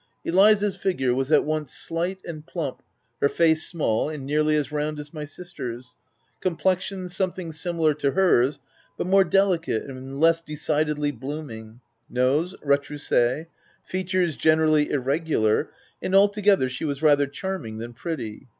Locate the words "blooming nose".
11.11-12.55